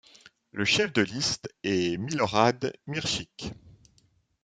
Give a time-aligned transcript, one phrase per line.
[0.51, 3.51] Le chef de liste est Milorad Mirčić.